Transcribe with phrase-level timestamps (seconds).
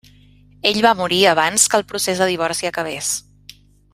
[0.69, 3.15] Ell va morir abans que el procés de divorci acabés.